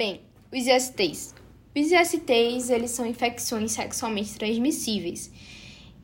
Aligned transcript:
Bem, 0.00 0.22
os 0.50 0.66
ISTs. 0.66 1.34
Os 1.76 1.92
ISTs, 1.92 2.70
eles 2.70 2.90
são 2.90 3.04
infecções 3.04 3.72
sexualmente 3.72 4.32
transmissíveis. 4.32 5.30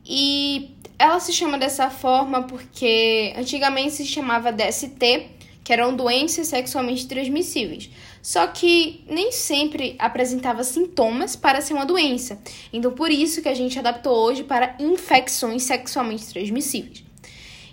E 0.05 0.73
ela 0.99 1.19
se 1.19 1.33
chama 1.33 1.57
dessa 1.57 1.89
forma 1.89 2.43
porque 2.43 3.33
antigamente 3.39 3.93
se 3.93 4.05
chamava 4.05 4.53
DST, 4.53 5.31
que 5.65 5.73
eram 5.73 5.97
doenças 5.97 6.49
sexualmente 6.49 7.07
transmissíveis. 7.09 7.89
Só 8.21 8.47
que 8.49 9.03
nem 9.09 9.33
sempre 9.33 9.97
apresentava 9.99 10.63
sintomas 10.63 11.35
para 11.35 11.63
ser 11.63 11.73
uma 11.73 11.87
doença. 11.87 12.39
Então 12.71 12.93
por 12.93 13.11
isso 13.11 13.41
que 13.41 13.49
a 13.49 13.55
gente 13.55 13.79
adaptou 13.79 14.15
hoje 14.15 14.45
para 14.45 14.77
infecções 14.79 15.63
sexualmente 15.63 16.27
transmissíveis. 16.27 17.03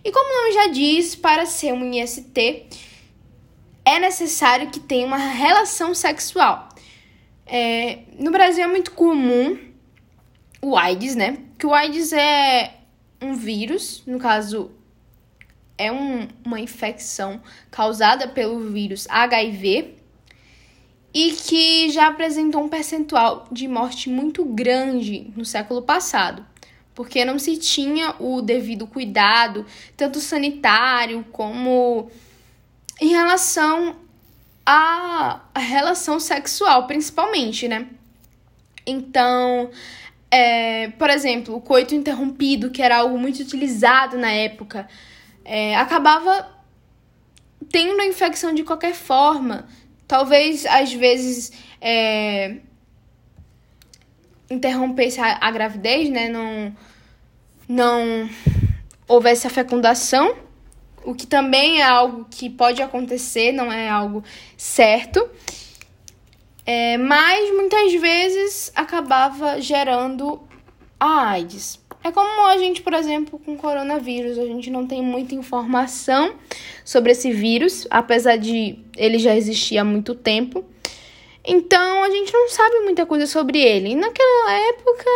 E 0.02 0.10
como 0.10 0.26
o 0.26 0.42
nome 0.42 0.54
já 0.54 0.68
diz, 0.72 1.16
para 1.16 1.46
ser 1.46 1.74
um 1.74 1.94
IST 1.94 2.66
é 3.86 4.00
necessário 4.00 4.70
que 4.70 4.80
tenha 4.80 5.06
uma 5.06 5.18
relação 5.18 5.94
sexual. 5.94 6.70
É, 7.46 8.00
no 8.18 8.32
Brasil 8.32 8.64
é 8.64 8.68
muito 8.68 8.92
comum 8.92 9.58
o 10.62 10.78
AIDS, 10.78 11.16
né? 11.16 11.38
Que 11.58 11.66
o 11.66 11.74
AIDS 11.74 12.14
é 12.14 12.76
um 13.22 13.34
vírus, 13.34 14.04
no 14.06 14.20
caso 14.20 14.72
é 15.78 15.92
um, 15.92 16.28
uma 16.46 16.60
infecção 16.60 17.42
causada 17.72 18.28
pelo 18.28 18.60
vírus 18.72 19.08
HIV 19.10 19.96
e 21.14 21.32
que 21.32 21.90
já 21.90 22.08
apresentou 22.08 22.64
um 22.64 22.70
percentual 22.70 23.48
de 23.52 23.68
morte 23.68 24.10
muito 24.10 24.44
grande 24.46 25.32
no 25.36 25.46
século 25.46 25.82
passado, 25.82 26.46
porque 26.96 27.24
não 27.24 27.38
se 27.38 27.58
tinha 27.58 28.16
o 28.20 28.42
devido 28.42 28.88
cuidado, 28.88 29.66
tanto 29.96 30.20
sanitário 30.20 31.24
como 31.32 32.10
em 33.02 33.10
relação 33.10 33.96
à 34.66 35.42
relação 35.56 36.20
sexual, 36.20 36.88
principalmente, 36.88 37.68
né? 37.68 37.88
Então, 38.86 39.70
é, 40.30 40.90
por 40.90 41.10
exemplo, 41.10 41.56
o 41.56 41.62
coito 41.62 41.96
interrompido, 41.96 42.72
que 42.72 42.82
era 42.82 42.98
algo 42.98 43.18
muito 43.18 43.40
utilizado 43.40 44.18
na 44.18 44.32
época, 44.32 44.88
é, 45.46 45.76
acabava 45.76 46.50
tendo 47.72 48.02
a 48.02 48.06
infecção 48.06 48.54
de 48.54 48.64
qualquer 48.64 48.94
forma. 48.94 49.68
Talvez, 50.08 50.66
às 50.66 50.94
vezes, 50.94 51.52
é, 51.80 52.58
interrompesse 54.50 55.20
a, 55.20 55.38
a, 55.42 55.52
gravidez, 55.52 56.10
né? 56.10 56.30
Não, 56.30 56.76
não 57.68 58.30
houvesse 59.08 59.48
a 59.48 59.50
fecundação, 59.50 60.36
o 61.06 61.14
que 61.14 61.28
também 61.28 61.82
é 61.82 61.84
algo 61.84 62.26
que 62.30 62.50
pode 62.50 62.82
acontecer, 62.82 63.52
não 63.52 63.72
é 63.72 63.90
algo 63.90 64.24
certo. 64.58 65.30
É, 66.66 66.98
mas 66.98 67.54
muitas 67.54 67.94
vezes 67.94 68.72
acabava 68.76 69.60
gerando 69.60 70.42
a 71.00 71.30
AIDS. 71.32 71.80
É 72.04 72.12
como 72.12 72.46
a 72.48 72.58
gente, 72.58 72.82
por 72.82 72.94
exemplo, 72.94 73.40
com 73.40 73.56
coronavírus, 73.56 74.38
a 74.38 74.46
gente 74.46 74.70
não 74.70 74.86
tem 74.86 75.02
muita 75.02 75.36
informação 75.36 76.34
sobre 76.84 77.12
esse 77.14 77.32
vírus, 77.32 77.88
apesar 77.90 78.38
de 78.38 78.80
ele 78.98 79.18
já 79.18 79.36
existir 79.36 79.78
há 79.78 79.84
muito 79.86 80.14
tempo. 80.14 80.66
Então 81.46 82.04
a 82.04 82.10
gente 82.10 82.32
não 82.32 82.50
sabe 82.50 82.80
muita 82.82 83.06
coisa 83.06 83.26
sobre 83.26 83.60
ele. 83.60 83.92
E 83.92 83.96
naquela 83.96 84.54
época 84.70 85.10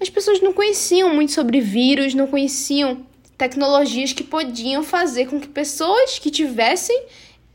as 0.00 0.10
pessoas 0.10 0.40
não 0.40 0.52
conheciam 0.52 1.14
muito 1.14 1.32
sobre 1.32 1.60
vírus, 1.60 2.14
não 2.14 2.26
conheciam 2.26 3.06
tecnologias 3.42 4.12
que 4.12 4.22
podiam 4.22 4.84
fazer 4.84 5.26
com 5.26 5.40
que 5.40 5.48
pessoas 5.48 6.16
que 6.16 6.30
tivessem, 6.30 7.06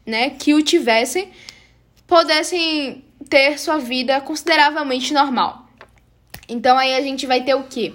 né, 0.05 0.31
que 0.31 0.53
o 0.53 0.61
tivessem, 0.61 1.30
pudessem 2.05 3.05
ter 3.30 3.57
sua 3.57 3.77
vida 3.77 4.19
consideravelmente 4.19 5.13
normal. 5.13 5.65
Então 6.49 6.77
aí 6.77 6.93
a 6.93 7.02
gente 7.02 7.25
vai 7.25 7.41
ter 7.41 7.55
o 7.55 7.63
quê? 7.63 7.93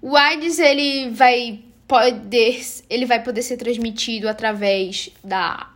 O 0.00 0.16
AIDS 0.16 0.60
ele 0.60 1.10
vai 1.10 1.58
poder, 1.88 2.64
ele 2.88 3.06
vai 3.06 3.20
poder 3.20 3.42
ser 3.42 3.56
transmitido 3.56 4.28
através 4.28 5.10
da 5.24 5.68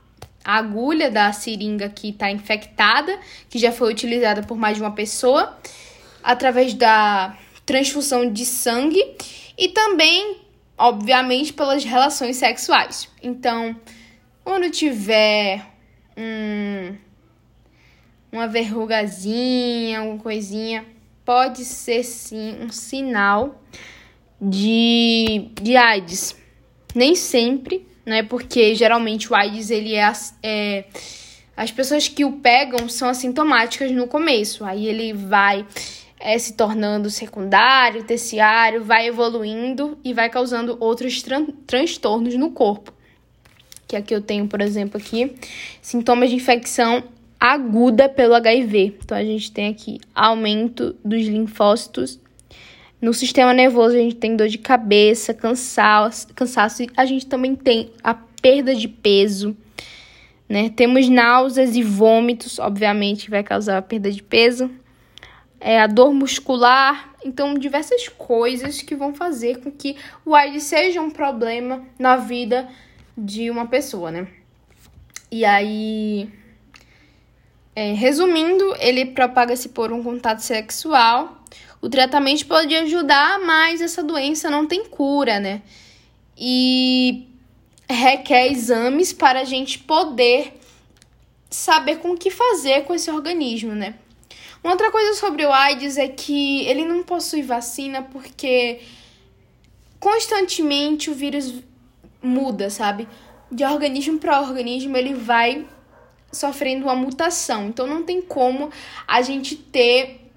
agulha 0.44 1.10
da 1.10 1.32
seringa 1.32 1.88
que 1.88 2.10
está 2.10 2.30
infectada, 2.30 3.18
que 3.50 3.58
já 3.58 3.72
foi 3.72 3.90
utilizada 3.90 4.44
por 4.44 4.56
mais 4.56 4.76
de 4.76 4.84
uma 4.84 4.92
pessoa, 4.92 5.58
através 6.22 6.74
da 6.74 7.36
transfusão 7.66 8.30
de 8.30 8.46
sangue 8.46 9.02
e 9.58 9.68
também, 9.70 10.43
obviamente, 10.76 11.52
pelas 11.52 11.84
relações 11.84 12.36
sexuais. 12.36 13.08
Então, 13.22 13.76
quando 14.42 14.70
tiver 14.70 15.64
um, 16.16 16.96
uma 18.30 18.46
verrugazinha, 18.46 20.00
alguma 20.00 20.18
coisinha, 20.18 20.84
pode 21.24 21.64
ser 21.64 22.02
sim 22.04 22.56
um 22.60 22.70
sinal 22.70 23.62
de, 24.40 25.48
de 25.60 25.76
AIDS. 25.76 26.36
Nem 26.94 27.14
sempre, 27.14 27.86
né? 28.04 28.22
Porque 28.22 28.74
geralmente 28.74 29.32
o 29.32 29.34
AIDS 29.34 29.70
ele 29.70 29.94
é, 29.94 30.12
é 30.42 30.84
as 31.56 31.70
pessoas 31.70 32.08
que 32.08 32.24
o 32.24 32.32
pegam 32.32 32.88
são 32.88 33.08
assintomáticas 33.08 33.90
no 33.90 34.06
começo. 34.06 34.64
Aí 34.64 34.86
ele 34.86 35.12
vai 35.12 35.66
é, 36.24 36.38
se 36.38 36.54
tornando 36.54 37.10
secundário, 37.10 38.02
terciário, 38.02 38.82
vai 38.82 39.06
evoluindo 39.06 39.98
e 40.02 40.14
vai 40.14 40.30
causando 40.30 40.74
outros 40.80 41.22
tran 41.22 41.44
transtornos 41.66 42.34
no 42.34 42.50
corpo. 42.50 42.94
Que 43.86 43.94
aqui 43.94 44.14
eu 44.14 44.22
tenho, 44.22 44.48
por 44.48 44.62
exemplo, 44.62 44.96
aqui, 44.96 45.34
sintomas 45.82 46.30
de 46.30 46.36
infecção 46.36 47.04
aguda 47.38 48.08
pelo 48.08 48.34
HIV. 48.34 48.96
Então 49.04 49.18
a 49.18 49.22
gente 49.22 49.52
tem 49.52 49.68
aqui 49.68 50.00
aumento 50.14 50.96
dos 51.04 51.26
linfócitos 51.26 52.18
no 53.02 53.12
sistema 53.12 53.52
nervoso, 53.52 53.94
a 53.94 53.98
gente 53.98 54.16
tem 54.16 54.34
dor 54.34 54.48
de 54.48 54.56
cabeça, 54.56 55.34
cansaço, 55.34 56.28
cansaço 56.28 56.84
e 56.84 56.90
a 56.96 57.04
gente 57.04 57.26
também 57.26 57.54
tem 57.54 57.90
a 58.02 58.14
perda 58.14 58.74
de 58.74 58.88
peso, 58.88 59.54
né? 60.48 60.70
Temos 60.70 61.06
náuseas 61.10 61.76
e 61.76 61.82
vômitos, 61.82 62.58
obviamente, 62.58 63.26
que 63.26 63.30
vai 63.30 63.42
causar 63.42 63.76
a 63.76 63.82
perda 63.82 64.10
de 64.10 64.22
peso. 64.22 64.70
É, 65.60 65.80
a 65.80 65.86
dor 65.86 66.12
muscular, 66.12 67.14
então 67.24 67.54
diversas 67.54 68.08
coisas 68.08 68.82
que 68.82 68.94
vão 68.94 69.14
fazer 69.14 69.60
com 69.60 69.70
que 69.70 69.96
o 70.24 70.34
AIDS 70.34 70.64
seja 70.64 71.00
um 71.00 71.10
problema 71.10 71.82
na 71.98 72.16
vida 72.16 72.68
de 73.16 73.50
uma 73.50 73.66
pessoa, 73.66 74.10
né? 74.10 74.26
E 75.30 75.44
aí, 75.44 76.28
é, 77.74 77.94
resumindo, 77.94 78.74
ele 78.78 79.06
propaga-se 79.06 79.70
por 79.70 79.90
um 79.90 80.02
contato 80.02 80.40
sexual 80.40 81.44
o 81.84 81.88
tratamento 81.90 82.46
pode 82.46 82.74
ajudar, 82.74 83.38
mas 83.40 83.82
essa 83.82 84.02
doença 84.02 84.48
não 84.48 84.66
tem 84.66 84.86
cura, 84.86 85.38
né? 85.38 85.60
E 86.34 87.28
requer 87.86 88.50
exames 88.50 89.12
para 89.12 89.40
a 89.40 89.44
gente 89.44 89.80
poder 89.80 90.58
saber 91.50 91.96
com 91.96 92.12
o 92.12 92.16
que 92.16 92.30
fazer 92.30 92.84
com 92.84 92.94
esse 92.94 93.10
organismo, 93.10 93.74
né? 93.74 93.96
Uma 94.64 94.72
outra 94.72 94.90
coisa 94.90 95.12
sobre 95.12 95.44
o 95.44 95.52
AIDS 95.52 95.98
é 95.98 96.08
que 96.08 96.66
ele 96.66 96.86
não 96.86 97.02
possui 97.02 97.42
vacina 97.42 98.00
porque 98.00 98.80
constantemente 100.00 101.10
o 101.10 101.14
vírus 101.14 101.62
muda, 102.22 102.70
sabe? 102.70 103.06
De 103.52 103.62
organismo 103.62 104.18
para 104.18 104.40
organismo 104.40 104.96
ele 104.96 105.12
vai 105.12 105.66
sofrendo 106.32 106.86
uma 106.86 106.96
mutação. 106.96 107.68
Então 107.68 107.86
não 107.86 108.04
tem 108.04 108.22
como 108.22 108.70
a 109.06 109.20
gente 109.20 109.54
ter 109.54 110.32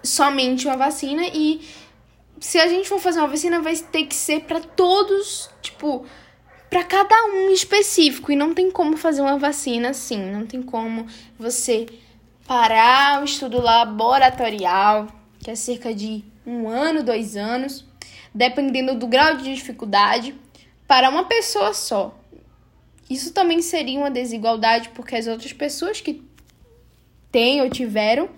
somente 0.00 0.68
uma 0.68 0.76
vacina 0.76 1.26
e 1.26 1.60
se 2.38 2.60
a 2.60 2.68
gente 2.68 2.88
for 2.88 3.00
fazer 3.00 3.18
uma 3.18 3.26
vacina 3.26 3.60
vai 3.60 3.76
ter 3.76 4.04
que 4.04 4.14
ser 4.14 4.42
para 4.42 4.60
todos, 4.60 5.50
tipo, 5.60 6.06
para 6.70 6.84
cada 6.84 7.16
um 7.24 7.50
específico 7.50 8.30
e 8.30 8.36
não 8.36 8.54
tem 8.54 8.70
como 8.70 8.96
fazer 8.96 9.22
uma 9.22 9.36
vacina 9.36 9.90
assim, 9.90 10.18
não 10.30 10.46
tem 10.46 10.62
como 10.62 11.04
você 11.36 11.84
parar 12.48 13.20
o 13.20 13.24
estudo 13.26 13.60
laboratorial, 13.60 15.06
que 15.38 15.50
é 15.50 15.54
cerca 15.54 15.94
de 15.94 16.24
um 16.46 16.66
ano, 16.66 17.02
dois 17.02 17.36
anos, 17.36 17.84
dependendo 18.34 18.98
do 18.98 19.06
grau 19.06 19.36
de 19.36 19.54
dificuldade, 19.54 20.34
para 20.86 21.10
uma 21.10 21.24
pessoa 21.24 21.74
só. 21.74 22.18
Isso 23.08 23.34
também 23.34 23.60
seria 23.60 23.98
uma 23.98 24.10
desigualdade, 24.10 24.88
porque 24.94 25.14
as 25.14 25.26
outras 25.26 25.52
pessoas 25.52 26.00
que 26.00 26.22
têm 27.30 27.60
ou 27.60 27.68
tiveram 27.68 28.30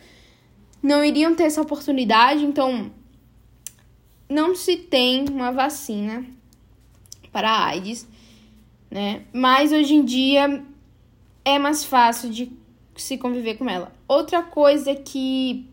não 0.82 1.04
iriam 1.04 1.36
ter 1.36 1.44
essa 1.44 1.62
oportunidade, 1.62 2.44
então 2.44 2.90
não 4.28 4.56
se 4.56 4.76
tem 4.76 5.28
uma 5.28 5.52
vacina 5.52 6.26
para 7.30 7.48
a 7.48 7.66
AIDS, 7.66 8.08
né? 8.90 9.22
Mas 9.32 9.70
hoje 9.70 9.94
em 9.94 10.04
dia 10.04 10.64
é 11.44 11.58
mais 11.60 11.84
fácil 11.84 12.28
de 12.30 12.59
se 12.96 13.16
conviver 13.16 13.56
com 13.56 13.68
ela. 13.68 13.92
Outra 14.06 14.42
coisa 14.42 14.94
que 14.94 15.68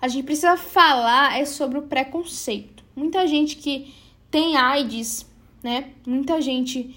a 0.00 0.08
gente 0.08 0.24
precisa 0.24 0.56
falar 0.56 1.38
é 1.38 1.44
sobre 1.44 1.78
o 1.78 1.82
preconceito. 1.82 2.84
Muita 2.94 3.26
gente 3.26 3.56
que 3.56 3.94
tem 4.30 4.56
AIDS, 4.56 5.26
né? 5.62 5.92
Muita 6.06 6.40
gente 6.40 6.94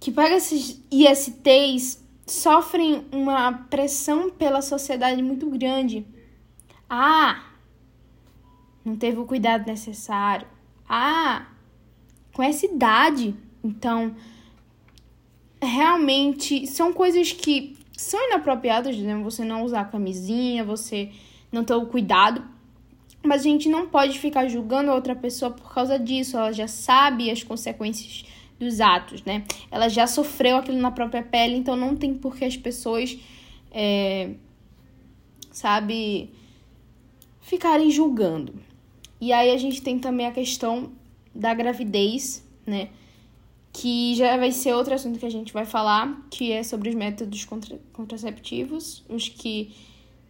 que 0.00 0.10
pega 0.10 0.36
esses 0.36 0.82
ISTs 0.90 2.02
sofrem 2.26 3.06
uma 3.12 3.52
pressão 3.52 4.30
pela 4.30 4.60
sociedade 4.60 5.22
muito 5.22 5.48
grande. 5.50 6.06
Ah, 6.88 7.44
não 8.84 8.96
teve 8.96 9.18
o 9.18 9.24
cuidado 9.24 9.66
necessário. 9.66 10.46
Ah, 10.88 11.46
com 12.32 12.42
essa 12.42 12.66
idade. 12.66 13.34
Então, 13.62 14.14
realmente 15.62 16.66
são 16.66 16.92
coisas 16.92 17.32
que 17.32 17.76
são 17.96 18.20
inapropriadas, 18.26 18.96
né? 18.98 19.16
Você 19.22 19.44
não 19.44 19.64
usar 19.64 19.90
camisinha, 19.90 20.64
você 20.64 21.10
não 21.50 21.64
ter 21.64 21.74
o 21.74 21.86
cuidado. 21.86 22.44
Mas 23.22 23.40
a 23.40 23.44
gente 23.44 23.68
não 23.68 23.88
pode 23.88 24.18
ficar 24.18 24.48
julgando 24.48 24.90
a 24.90 24.94
outra 24.94 25.14
pessoa 25.16 25.50
por 25.50 25.72
causa 25.72 25.98
disso. 25.98 26.36
Ela 26.36 26.52
já 26.52 26.68
sabe 26.68 27.30
as 27.30 27.42
consequências 27.42 28.24
dos 28.58 28.80
atos, 28.80 29.22
né? 29.24 29.44
Ela 29.70 29.88
já 29.88 30.06
sofreu 30.06 30.56
aquilo 30.56 30.78
na 30.78 30.90
própria 30.90 31.22
pele, 31.22 31.56
então 31.56 31.76
não 31.76 31.96
tem 31.96 32.14
por 32.14 32.36
que 32.36 32.44
as 32.44 32.56
pessoas, 32.56 33.18
é, 33.70 34.30
sabe, 35.50 36.30
ficarem 37.40 37.90
julgando. 37.90 38.54
E 39.20 39.32
aí 39.32 39.50
a 39.50 39.56
gente 39.56 39.80
tem 39.82 39.98
também 39.98 40.26
a 40.26 40.32
questão 40.32 40.92
da 41.34 41.54
gravidez, 41.54 42.46
né? 42.66 42.90
Que 43.74 44.14
já 44.14 44.36
vai 44.36 44.52
ser 44.52 44.72
outro 44.72 44.94
assunto 44.94 45.18
que 45.18 45.26
a 45.26 45.30
gente 45.30 45.52
vai 45.52 45.66
falar, 45.66 46.26
que 46.30 46.52
é 46.52 46.62
sobre 46.62 46.88
os 46.88 46.94
métodos 46.94 47.44
contra 47.44 47.78
contraceptivos, 47.92 49.04
os 49.08 49.28
que 49.28 49.74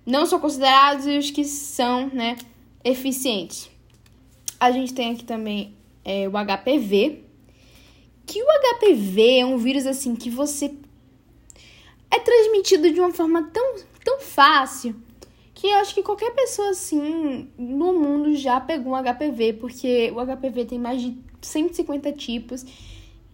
não 0.05 0.26
são 0.26 0.41
considerados 0.41 1.06
e 1.06 1.19
os 1.19 1.31
que 1.31 1.44
são, 1.44 2.08
né, 2.08 2.37
eficientes. 2.82 3.70
A 4.58 4.70
gente 4.70 4.94
tem 4.94 5.12
aqui 5.12 5.25
também 5.25 5.75
é, 6.05 6.26
o 6.26 6.32
HPV, 6.32 7.23
que 8.26 8.43
o 8.43 8.46
HPV 8.46 9.38
é 9.38 9.47
um 9.47 9.58
vírus 9.58 9.87
assim 9.87 10.17
que 10.17 10.31
você 10.31 10.75
é 12.11 12.19
transmitido 12.19 12.90
de 12.90 13.00
uma 13.00 13.12
forma 13.12 13.43
tão, 13.52 13.76
tão 14.02 14.20
fácil 14.20 14.97
que 15.55 15.69
eu 15.69 15.76
acho 15.76 15.94
que 15.94 16.02
qualquer 16.02 16.32
pessoa 16.32 16.70
assim 16.70 17.49
no 17.56 17.93
mundo 17.94 18.35
já 18.35 18.61
pegou 18.61 18.93
um 18.93 19.02
HPV, 19.02 19.55
porque 19.55 20.12
o 20.14 20.25
HPV 20.25 20.64
tem 20.67 20.79
mais 20.79 21.00
de 21.00 21.17
150 21.40 22.12
tipos. 22.12 22.64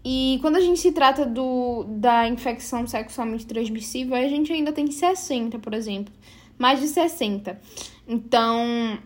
E 0.04 0.38
quando 0.40 0.56
a 0.56 0.60
gente 0.60 0.80
se 0.80 0.92
trata 0.92 1.26
do, 1.26 1.84
da 1.88 2.26
infecção 2.26 2.86
sexualmente 2.86 3.46
transmissível, 3.46 4.16
a 4.16 4.28
gente 4.28 4.52
ainda 4.52 4.72
tem 4.72 4.90
60, 4.90 5.58
por 5.58 5.74
exemplo. 5.74 6.12
Mais 6.58 6.80
de 6.80 6.88
60. 6.88 7.60
Então, 8.08 8.98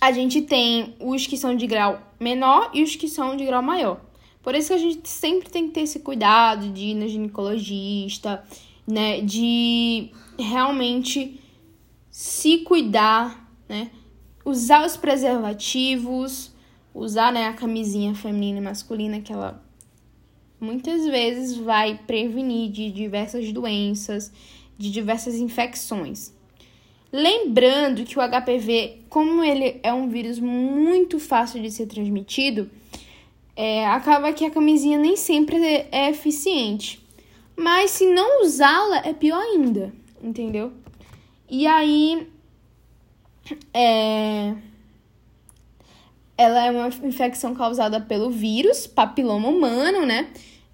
a 0.00 0.12
gente 0.12 0.42
tem 0.42 0.96
os 1.00 1.26
que 1.26 1.36
são 1.36 1.54
de 1.56 1.66
grau 1.66 2.00
menor 2.18 2.70
e 2.74 2.82
os 2.82 2.96
que 2.96 3.08
são 3.08 3.36
de 3.36 3.44
grau 3.44 3.62
maior. 3.62 4.00
Por 4.42 4.54
isso 4.54 4.68
que 4.68 4.74
a 4.74 4.78
gente 4.78 5.08
sempre 5.08 5.50
tem 5.50 5.66
que 5.66 5.74
ter 5.74 5.80
esse 5.80 6.00
cuidado 6.00 6.68
de 6.70 6.86
ir 6.86 6.94
no 6.94 7.08
ginecologista, 7.08 8.44
né? 8.86 9.20
De 9.20 10.10
realmente 10.38 11.40
se 12.10 12.58
cuidar, 12.58 13.50
né? 13.68 13.90
Usar 14.44 14.86
os 14.86 14.96
preservativos, 14.96 16.52
usar 16.94 17.32
né, 17.32 17.48
a 17.48 17.52
camisinha 17.52 18.14
feminina 18.14 18.58
e 18.58 18.62
masculina, 18.62 19.20
que 19.20 19.32
ela 19.32 19.65
muitas 20.60 21.06
vezes 21.06 21.56
vai 21.56 21.98
prevenir 22.06 22.70
de 22.70 22.90
diversas 22.90 23.52
doenças, 23.52 24.32
de 24.78 24.90
diversas 24.90 25.36
infecções. 25.36 26.34
Lembrando 27.12 28.04
que 28.04 28.18
o 28.18 28.22
HPV, 28.22 29.02
como 29.08 29.42
ele 29.42 29.80
é 29.82 29.92
um 29.92 30.08
vírus 30.08 30.38
muito 30.38 31.18
fácil 31.18 31.62
de 31.62 31.70
ser 31.70 31.86
transmitido, 31.86 32.70
é, 33.54 33.86
acaba 33.86 34.32
que 34.32 34.44
a 34.44 34.50
camisinha 34.50 34.98
nem 34.98 35.16
sempre 35.16 35.56
é 35.90 36.10
eficiente. 36.10 37.00
Mas 37.56 37.92
se 37.92 38.06
não 38.06 38.42
usá-la, 38.42 38.98
é 38.98 39.14
pior 39.14 39.40
ainda, 39.40 39.92
entendeu? 40.22 40.72
E 41.48 41.66
aí. 41.66 42.28
É... 43.72 44.54
Ela 46.36 46.66
é 46.66 46.70
uma 46.70 46.88
infecção 47.06 47.54
causada 47.54 48.00
pelo 48.00 48.30
vírus, 48.30 48.86
papiloma 48.86 49.48
humano, 49.48 50.04
né? 50.04 50.28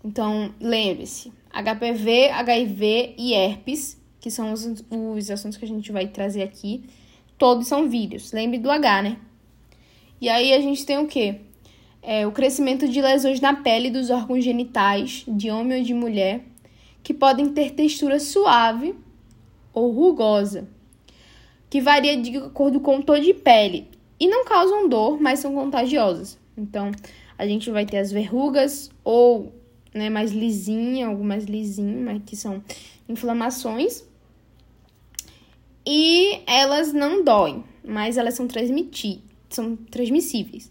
Então, 0.05 0.53
lembre-se: 0.61 1.33
HPV, 1.53 2.31
HIV 2.31 3.15
e 3.17 3.35
herpes, 3.35 4.01
que 4.21 4.31
são 4.31 4.53
os, 4.53 4.85
os 4.91 5.31
assuntos 5.31 5.57
que 5.57 5.65
a 5.65 5.69
gente 5.69 5.93
vai 5.93 6.09
trazer 6.09 6.43
aqui, 6.43 6.85
todos 7.39 7.69
são 7.69 7.89
vírus. 7.89 8.33
Lembre 8.33 8.59
do 8.59 8.71
H, 8.71 9.03
né? 9.03 9.17
E 10.21 10.29
aí 10.29 10.53
a 10.53 10.61
gente 10.61 10.85
tem 10.85 10.99
o 10.99 11.07
quê? 11.07 11.41
é, 12.03 12.27
o 12.27 12.33
crescimento 12.33 12.89
de 12.89 13.01
lesões 13.01 13.41
na 13.41 13.55
pele 13.55 13.89
dos 13.89 14.11
órgãos 14.11 14.43
genitais 14.43 15.25
de 15.29 15.51
homem 15.51 15.79
ou 15.79 15.85
de 15.85 15.95
mulher, 15.95 16.41
que 17.03 17.15
podem 17.15 17.49
ter 17.49 17.71
textura 17.71 18.19
suave 18.19 18.95
ou 19.73 19.93
rugosa, 19.93 20.69
que 21.71 21.81
varia 21.81 22.17
de 22.17 22.37
acordo 22.37 22.81
com 22.81 22.99
o 22.99 23.03
tom 23.03 23.19
de 23.19 23.33
pele 23.33 23.89
e 24.23 24.29
não 24.29 24.45
causam 24.45 24.89
dor, 24.89 25.21
mas 25.21 25.41
são 25.41 25.53
contagiosas. 25.53 26.39
Então, 26.57 26.93
a 27.37 27.45
gente 27.45 27.73
vai 27.73 27.85
ter 27.85 27.99
as 27.99 28.13
verrugas 28.13 28.89
ou 29.03 29.53
né, 29.93 30.09
mais 30.09 30.31
lisinha, 30.31 31.09
algumas 31.09 31.43
lisinhas, 31.43 32.01
mas 32.01 32.23
que 32.25 32.37
são 32.37 32.63
inflamações. 33.09 34.05
E 35.85 36.41
elas 36.47 36.93
não 36.93 37.25
doem, 37.25 37.65
mas 37.85 38.17
elas 38.17 38.35
são, 38.35 38.47
transmiti 38.47 39.21
são 39.51 39.75
transmissíveis. 39.75 40.71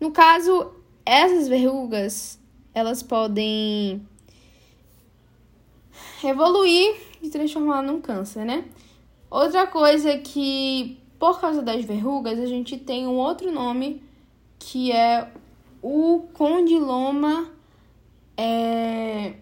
No 0.00 0.10
caso, 0.10 0.72
essas 1.04 1.46
verrugas, 1.46 2.40
elas 2.72 3.02
podem 3.02 4.00
evoluir 6.24 6.96
e 7.22 7.28
transformar 7.28 7.82
num 7.82 8.00
câncer, 8.00 8.46
né? 8.46 8.64
Outra 9.30 9.66
coisa 9.66 10.16
que, 10.16 10.98
por 11.18 11.40
causa 11.40 11.62
das 11.62 11.84
verrugas, 11.84 12.38
a 12.38 12.46
gente 12.46 12.76
tem 12.76 13.06
um 13.06 13.16
outro 13.16 13.50
nome 13.50 14.02
que 14.58 14.92
é 14.92 15.30
o 15.82 16.26
condiloma 16.32 17.50
é, 18.36 19.34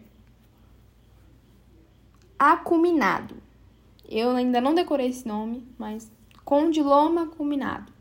acuminado. 2.39 3.37
Eu 4.09 4.31
ainda 4.31 4.61
não 4.61 4.75
decorei 4.75 5.09
esse 5.09 5.27
nome, 5.27 5.67
mas 5.79 6.11
condiloma 6.45 7.25
acuminado. 7.25 7.93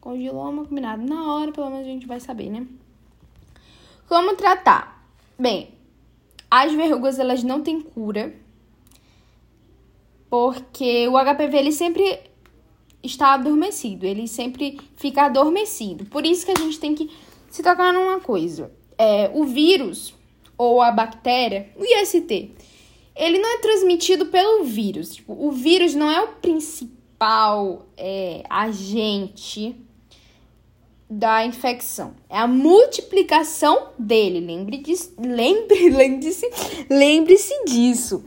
Condiloma 0.00 0.64
combinado. 0.64 1.02
Na 1.02 1.32
hora, 1.32 1.52
pelo 1.52 1.70
menos, 1.70 1.86
a 1.86 1.90
gente 1.90 2.06
vai 2.06 2.20
saber, 2.20 2.50
né? 2.50 2.66
Como 4.08 4.34
tratar? 4.34 5.04
Bem, 5.38 5.74
as 6.50 6.72
verrugas, 6.72 7.18
elas 7.18 7.42
não 7.42 7.62
têm 7.62 7.80
cura. 7.80 8.34
Porque 10.28 11.08
o 11.08 11.12
HPV, 11.12 11.56
ele 11.56 11.72
sempre 11.72 12.29
está 13.02 13.34
adormecido. 13.34 14.06
Ele 14.06 14.26
sempre 14.28 14.78
fica 14.96 15.22
adormecido. 15.22 16.04
Por 16.06 16.24
isso 16.24 16.44
que 16.44 16.52
a 16.52 16.58
gente 16.58 16.78
tem 16.78 16.94
que 16.94 17.10
se 17.50 17.62
tocar 17.62 17.92
numa 17.92 18.20
coisa. 18.20 18.70
É, 18.98 19.30
o 19.34 19.44
vírus, 19.44 20.14
ou 20.56 20.80
a 20.80 20.90
bactéria, 20.90 21.70
o 21.76 21.84
IST, 21.84 22.52
ele 23.16 23.38
não 23.38 23.54
é 23.54 23.58
transmitido 23.58 24.26
pelo 24.26 24.64
vírus. 24.64 25.14
Tipo, 25.14 25.32
o 25.32 25.50
vírus 25.50 25.94
não 25.94 26.10
é 26.10 26.22
o 26.22 26.28
principal 26.28 27.86
é, 27.96 28.42
agente 28.48 29.76
da 31.10 31.44
infecção. 31.44 32.14
É 32.28 32.38
a 32.38 32.46
multiplicação 32.46 33.88
dele. 33.98 34.38
Lembre 34.40 34.78
disso, 34.78 35.12
lembre, 35.18 35.90
lembre-se, 35.90 36.48
lembre-se 36.88 37.64
disso. 37.64 38.24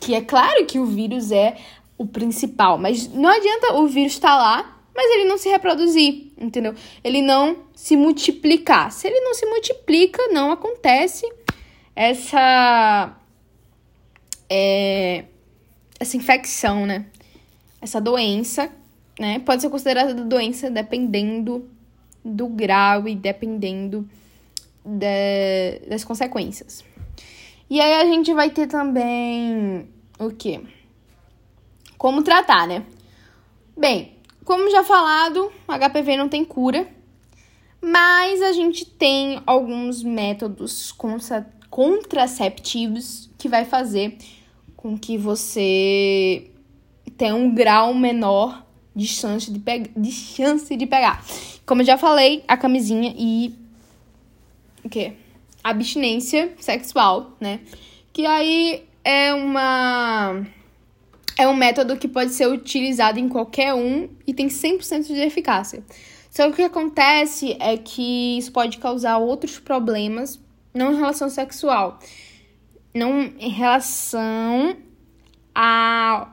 Que 0.00 0.14
é 0.14 0.20
claro 0.20 0.66
que 0.66 0.78
o 0.78 0.84
vírus 0.84 1.30
é 1.30 1.56
o 1.96 2.06
principal, 2.06 2.78
mas 2.78 3.08
não 3.08 3.28
adianta 3.28 3.74
o 3.74 3.86
vírus 3.86 4.12
estar 4.12 4.30
tá 4.30 4.36
lá, 4.36 4.80
mas 4.94 5.10
ele 5.12 5.24
não 5.24 5.36
se 5.36 5.48
reproduzir, 5.48 6.32
entendeu? 6.38 6.74
Ele 7.02 7.20
não 7.20 7.64
se 7.74 7.96
multiplicar. 7.96 8.92
Se 8.92 9.08
ele 9.08 9.20
não 9.20 9.34
se 9.34 9.44
multiplica, 9.46 10.28
não 10.28 10.52
acontece 10.52 11.26
essa 11.96 13.16
é, 14.48 15.24
essa 15.98 16.16
infecção, 16.16 16.86
né? 16.86 17.06
Essa 17.80 18.00
doença, 18.00 18.70
né? 19.18 19.40
Pode 19.40 19.62
ser 19.62 19.70
considerada 19.70 20.14
doença 20.14 20.70
dependendo 20.70 21.68
do 22.24 22.46
grau 22.48 23.08
e 23.08 23.14
dependendo 23.14 24.08
de, 24.84 25.88
das 25.88 26.04
consequências. 26.04 26.84
E 27.68 27.80
aí 27.80 27.94
a 27.94 28.04
gente 28.04 28.32
vai 28.32 28.50
ter 28.50 28.66
também 28.66 29.88
o 30.18 30.30
quê? 30.30 30.60
Como 32.04 32.22
tratar, 32.22 32.68
né? 32.68 32.84
Bem, 33.74 34.12
como 34.44 34.70
já 34.70 34.84
falado, 34.84 35.50
HPV 35.66 36.18
não 36.18 36.28
tem 36.28 36.44
cura, 36.44 36.86
mas 37.80 38.42
a 38.42 38.52
gente 38.52 38.84
tem 38.84 39.40
alguns 39.46 40.02
métodos 40.02 40.92
contra 40.92 41.50
contraceptivos 41.70 43.30
que 43.38 43.48
vai 43.48 43.64
fazer 43.64 44.18
com 44.76 44.98
que 44.98 45.16
você 45.16 46.50
tenha 47.16 47.34
um 47.34 47.54
grau 47.54 47.94
menor 47.94 48.66
de 48.94 49.06
chance 49.06 49.50
de, 49.50 49.58
de 49.96 50.12
chance 50.12 50.76
de 50.76 50.84
pegar. 50.84 51.24
Como 51.64 51.80
eu 51.80 51.86
já 51.86 51.96
falei, 51.96 52.44
a 52.46 52.54
camisinha 52.54 53.14
e 53.16 53.54
o 54.84 54.90
quê? 54.90 55.14
Abstinência 55.62 56.52
sexual, 56.60 57.32
né? 57.40 57.60
Que 58.12 58.26
aí 58.26 58.84
é 59.02 59.32
uma 59.32 60.46
é 61.36 61.48
um 61.48 61.54
método 61.54 61.96
que 61.96 62.08
pode 62.08 62.32
ser 62.32 62.46
utilizado 62.46 63.18
em 63.18 63.28
qualquer 63.28 63.74
um 63.74 64.08
e 64.26 64.32
tem 64.32 64.48
100% 64.48 65.06
de 65.06 65.20
eficácia. 65.20 65.82
Só 66.30 66.44
que 66.46 66.50
o 66.50 66.54
que 66.56 66.62
acontece 66.62 67.56
é 67.60 67.76
que 67.76 68.38
isso 68.38 68.52
pode 68.52 68.78
causar 68.78 69.18
outros 69.18 69.58
problemas, 69.58 70.40
não 70.72 70.92
em 70.92 70.96
relação 70.96 71.28
sexual, 71.28 71.98
não 72.92 73.20
em 73.38 73.50
relação 73.50 74.76
a 75.54 76.28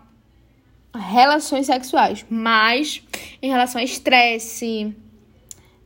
relações 0.96 1.67
sexuais, 1.67 2.25
mas 2.29 3.03
em 3.41 3.50
relação 3.50 3.79
a 3.79 3.84
estresse, 3.84 4.96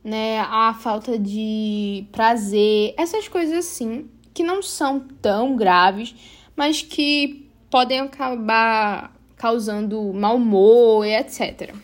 né, 0.02 0.40
a 0.40 0.74
falta 0.74 1.18
de 1.18 2.06
prazer, 2.12 2.94
essas 2.96 3.28
coisas 3.28 3.66
assim, 3.66 4.08
que 4.32 4.42
não 4.42 4.62
são 4.62 5.00
tão 5.00 5.56
graves, 5.56 6.14
mas 6.56 6.82
que 6.82 7.45
podem 7.70 8.00
acabar 8.00 9.14
causando 9.36 10.12
mau 10.12 10.36
humor 10.36 11.04
e 11.06 11.14
etc. 11.14 11.74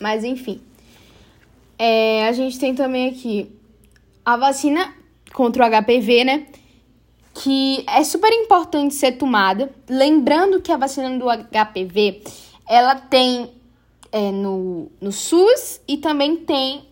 Mas 0.00 0.24
enfim. 0.24 0.60
É, 1.78 2.28
a 2.28 2.32
gente 2.32 2.58
tem 2.58 2.74
também 2.74 3.08
aqui 3.08 3.50
a 4.24 4.36
vacina 4.36 4.94
contra 5.32 5.64
o 5.64 5.82
HPV, 5.82 6.24
né? 6.24 6.46
Que 7.32 7.84
é 7.88 8.04
super 8.04 8.32
importante 8.32 8.94
ser 8.94 9.12
tomada. 9.12 9.70
Lembrando 9.88 10.60
que 10.60 10.70
a 10.70 10.76
vacina 10.76 11.18
do 11.18 11.26
HPV 11.26 12.22
ela 12.68 12.94
tem 12.94 13.50
é, 14.12 14.30
no, 14.30 14.90
no 15.00 15.10
SUS 15.10 15.80
e 15.88 15.96
também 15.96 16.36
tem 16.36 16.84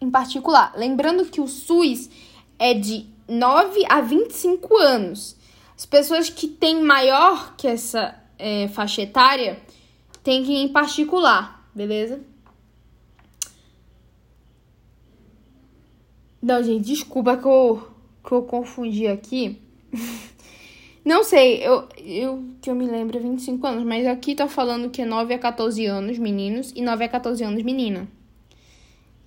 em 0.00 0.10
particular. 0.10 0.72
Lembrando 0.76 1.24
que 1.26 1.40
o 1.40 1.48
SUS 1.48 2.10
é 2.58 2.74
de 2.74 3.06
9 3.28 3.84
a 3.88 4.00
25 4.00 4.76
anos. 4.76 5.36
As 5.82 5.86
pessoas 5.86 6.30
que 6.30 6.46
têm 6.46 6.80
maior 6.80 7.56
que 7.56 7.66
essa 7.66 8.14
é, 8.38 8.68
faixa 8.68 9.02
etária 9.02 9.60
têm 10.22 10.44
que 10.44 10.52
ir 10.52 10.58
em 10.58 10.68
particular, 10.68 11.68
beleza? 11.74 12.20
Não, 16.40 16.62
gente, 16.62 16.84
desculpa 16.84 17.36
que 17.36 17.46
eu, 17.46 17.82
que 18.24 18.30
eu 18.30 18.44
confundi 18.44 19.08
aqui. 19.08 19.60
Não 21.04 21.24
sei, 21.24 21.66
eu, 21.66 21.88
eu 21.98 22.44
que 22.60 22.70
eu 22.70 22.76
me 22.76 22.86
lembro 22.86 23.18
é 23.18 23.20
25 23.20 23.66
anos, 23.66 23.82
mas 23.82 24.06
aqui 24.06 24.36
tá 24.36 24.46
falando 24.46 24.88
que 24.88 25.02
é 25.02 25.04
9 25.04 25.34
a 25.34 25.38
14 25.40 25.84
anos 25.86 26.16
meninos 26.16 26.72
e 26.76 26.80
9 26.80 27.06
a 27.06 27.08
14 27.08 27.42
anos 27.42 27.60
menina. 27.64 28.06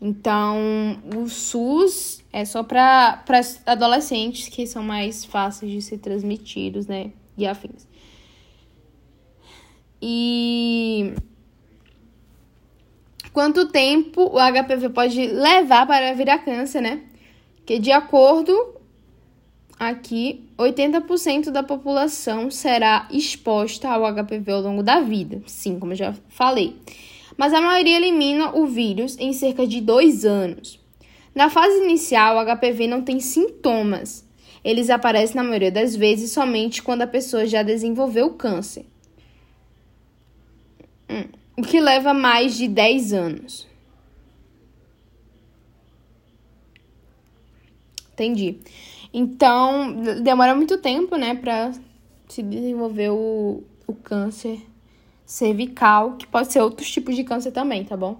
Então, 0.07 1.01
o 1.15 1.27
SUS 1.27 2.23
é 2.31 2.45
só 2.45 2.61
para 2.61 3.23
adolescentes 3.65 4.47
que 4.49 4.67
são 4.67 4.83
mais 4.83 5.25
fáceis 5.25 5.71
de 5.71 5.81
ser 5.81 5.97
transmitidos, 5.97 6.85
né? 6.85 7.09
E 7.35 7.47
afins. 7.47 7.87
E 9.99 11.15
quanto 13.33 13.67
tempo 13.69 14.25
o 14.25 14.37
HPV 14.37 14.89
pode 14.89 15.25
levar 15.25 15.87
para 15.87 16.13
virar 16.13 16.37
câncer, 16.37 16.81
né? 16.81 17.01
Que 17.65 17.79
de 17.79 17.91
acordo 17.91 18.75
aqui, 19.79 20.47
80% 20.55 21.49
da 21.49 21.63
população 21.63 22.51
será 22.51 23.07
exposta 23.09 23.89
ao 23.89 24.03
HPV 24.13 24.51
ao 24.51 24.61
longo 24.61 24.83
da 24.83 24.99
vida. 24.99 25.41
Sim, 25.47 25.79
como 25.79 25.93
eu 25.93 25.97
já 25.97 26.13
falei 26.29 26.79
mas 27.37 27.53
a 27.53 27.61
maioria 27.61 27.97
elimina 27.97 28.55
o 28.55 28.65
vírus 28.65 29.17
em 29.19 29.33
cerca 29.33 29.65
de 29.67 29.81
dois 29.81 30.25
anos. 30.25 30.79
Na 31.33 31.49
fase 31.49 31.83
inicial, 31.83 32.37
o 32.37 32.55
HPV 32.55 32.87
não 32.87 33.01
tem 33.01 33.19
sintomas. 33.19 34.25
Eles 34.63 34.89
aparecem 34.89 35.35
na 35.35 35.43
maioria 35.43 35.71
das 35.71 35.95
vezes 35.95 36.31
somente 36.31 36.81
quando 36.81 37.01
a 37.01 37.07
pessoa 37.07 37.45
já 37.45 37.61
desenvolveu 37.61 38.27
o 38.27 38.33
câncer. 38.33 38.85
Hum, 41.09 41.25
o 41.57 41.61
que 41.61 41.79
leva 41.79 42.13
mais 42.13 42.55
de 42.57 42.67
10 42.67 43.13
anos. 43.13 43.67
Entendi. 48.13 48.59
Então, 49.13 49.93
demora 50.23 50.55
muito 50.55 50.77
tempo, 50.77 51.17
né, 51.17 51.35
para 51.35 51.73
se 52.29 52.41
desenvolver 52.41 53.09
o, 53.09 53.61
o 53.85 53.93
câncer 53.93 54.61
cervical, 55.25 56.13
que 56.13 56.27
pode 56.27 56.51
ser 56.51 56.61
outros 56.61 56.89
tipos 56.89 57.15
de 57.15 57.23
câncer 57.23 57.51
também, 57.51 57.83
tá 57.83 57.97
bom? 57.97 58.19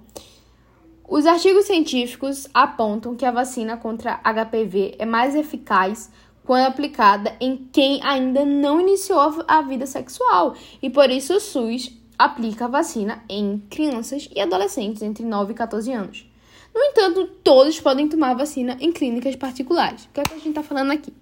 Os 1.08 1.26
artigos 1.26 1.66
científicos 1.66 2.48
apontam 2.54 3.16
que 3.16 3.26
a 3.26 3.32
vacina 3.32 3.78
contra 3.78 4.20
HPV 4.24 4.96
é 4.98 5.06
mais 5.06 5.36
eficaz 5.36 6.10
quando 6.44 6.66
aplicada 6.66 7.36
em 7.40 7.70
quem 7.72 8.02
ainda 8.04 8.44
não 8.44 8.82
iniciou 8.82 9.20
a 9.48 9.62
vida 9.62 9.86
sexual, 9.86 10.56
e 10.82 10.90
por 10.90 11.10
isso 11.10 11.36
o 11.36 11.40
SUS 11.40 11.92
aplica 12.18 12.66
a 12.66 12.70
vacina 12.70 13.24
em 13.30 13.60
crianças 13.70 14.30
e 14.34 14.40
adolescentes 14.40 15.02
entre 15.02 15.24
9 15.24 15.52
e 15.52 15.56
14 15.56 15.92
anos. 15.92 16.26
No 16.74 16.82
entanto, 16.82 17.28
todos 17.44 17.80
podem 17.80 18.10
tomar 18.10 18.34
vacina 18.34 18.78
em 18.80 18.92
clínicas 18.92 19.36
particulares. 19.36 20.06
O 20.06 20.10
que, 20.10 20.20
é 20.20 20.24
que 20.24 20.34
a 20.34 20.38
gente 20.38 20.50
está 20.50 20.64
falando 20.64 20.92
aqui? 20.92 21.14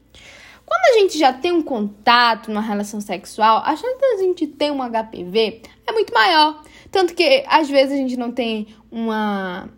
Quando 0.73 0.95
a 0.95 0.99
gente 0.99 1.19
já 1.19 1.31
tem 1.31 1.51
um 1.51 1.61
contato 1.61 2.49
numa 2.49 2.59
relação 2.59 2.99
sexual, 2.99 3.61
a 3.63 3.75
chance 3.75 3.95
de 3.95 4.05
a 4.05 4.17
gente 4.17 4.47
ter 4.47 4.71
um 4.71 4.79
HPV 4.79 5.61
é 5.85 5.91
muito 5.91 6.11
maior. 6.11 6.63
Tanto 6.89 7.13
que 7.13 7.43
às 7.47 7.69
vezes 7.69 7.93
a 7.93 7.97
gente 7.97 8.17
não 8.17 8.31
tem 8.31 8.69
uma, 8.89 9.69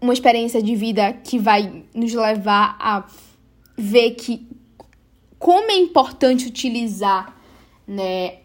uma 0.00 0.12
experiência 0.12 0.62
de 0.62 0.76
vida 0.76 1.12
que 1.12 1.36
vai 1.36 1.84
nos 1.92 2.14
levar 2.14 2.76
a 2.78 3.04
ver 3.76 4.12
que 4.12 4.46
como 5.36 5.68
é 5.68 5.76
importante 5.76 6.46
utilizar 6.46 7.36
né, 7.84 8.36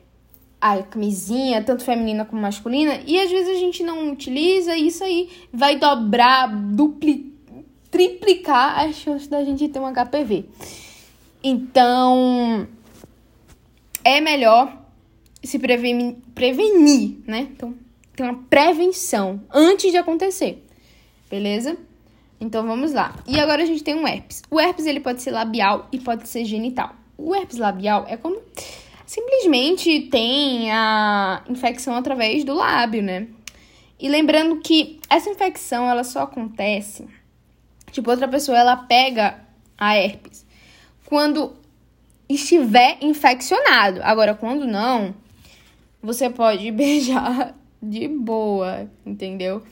a 0.60 0.82
camisinha, 0.82 1.64
tanto 1.64 1.84
feminina 1.84 2.26
como 2.26 2.42
masculina, 2.42 3.00
e 3.06 3.20
às 3.20 3.30
vezes 3.30 3.50
a 3.50 3.60
gente 3.60 3.84
não 3.84 4.12
utiliza, 4.12 4.76
e 4.76 4.88
isso 4.88 5.04
aí 5.04 5.30
vai 5.54 5.76
dobrar, 5.76 6.48
duplicar, 6.48 7.28
triplicar 7.92 8.80
as 8.80 8.96
chances 8.96 9.28
da 9.28 9.44
gente 9.44 9.70
ter 9.70 9.80
um 9.80 9.94
HPV. 9.94 10.46
Então, 11.44 12.68
é 14.04 14.20
melhor 14.20 14.86
se 15.44 15.60
prevenir, 15.60 16.16
prevenir, 16.34 17.18
né? 17.26 17.48
Então, 17.52 17.76
tem 18.16 18.26
uma 18.26 18.44
prevenção 18.50 19.42
antes 19.54 19.92
de 19.92 19.98
acontecer, 19.98 20.66
beleza? 21.30 21.78
Então, 22.40 22.66
vamos 22.66 22.94
lá. 22.94 23.16
E 23.28 23.40
agora 23.40 23.64
a 23.64 23.66
gente 23.66 23.84
tem 23.84 23.96
um 23.96 24.08
herpes. 24.08 24.42
O 24.50 24.60
herpes, 24.60 24.86
ele 24.86 25.00
pode 25.00 25.22
ser 25.22 25.32
labial 25.32 25.88
e 25.92 26.00
pode 26.00 26.28
ser 26.28 26.46
genital. 26.46 26.96
O 27.18 27.36
herpes 27.36 27.58
labial 27.58 28.06
é 28.08 28.18
quando 28.18 28.42
simplesmente 29.06 30.02
tem 30.12 30.72
a 30.72 31.44
infecção 31.48 31.96
através 31.96 32.44
do 32.44 32.54
lábio, 32.54 33.02
né? 33.02 33.28
E 34.00 34.10
lembrando 34.10 34.60
que 34.60 35.00
essa 35.10 35.30
infecção, 35.30 35.90
ela 35.90 36.04
só 36.04 36.24
acontece... 36.24 37.08
Tipo, 37.92 38.12
outra 38.12 38.28
pessoa, 38.28 38.58
ela 38.58 38.76
pega 38.76 39.40
a 39.78 39.96
herpes 39.96 40.47
quando 41.08 41.54
estiver 42.28 42.98
infeccionado. 43.02 44.02
Agora, 44.04 44.36
quando 44.36 44.68
não, 44.68 45.16
você 46.02 46.30
pode 46.30 46.70
beijar 46.72 47.56
de 47.82 48.10
boa, 48.10 48.90
entendeu? 49.06 49.64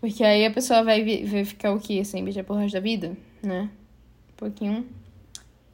Porque 0.00 0.24
aí 0.24 0.46
a 0.46 0.50
pessoa 0.50 0.82
vai, 0.82 1.04
vai 1.26 1.44
ficar 1.44 1.72
o 1.72 1.78
quê? 1.78 2.02
Sem 2.06 2.24
beijar 2.24 2.42
por 2.42 2.56
resto 2.56 2.72
da 2.72 2.80
vida, 2.80 3.14
né? 3.42 3.68
Um 4.32 4.36
pouquinho. 4.36 4.86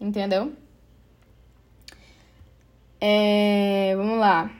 Entendeu? 0.01 0.53
É, 3.01 3.95
vamos 3.97 4.19
lá. 4.19 4.51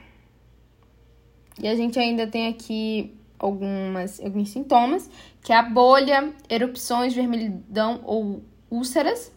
E 1.61 1.67
a 1.67 1.75
gente 1.75 1.99
ainda 1.99 2.29
tem 2.29 2.47
aqui 2.47 3.13
algumas, 3.41 4.21
alguns 4.21 4.51
sintomas, 4.51 5.11
que 5.43 5.53
é 5.53 5.57
a 5.57 5.63
bolha, 5.63 6.33
erupções, 6.49 7.13
vermelhidão 7.13 8.01
ou 8.05 8.45
úlceras, 8.71 9.33